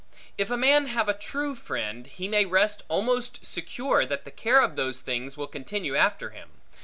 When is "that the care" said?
4.03-4.59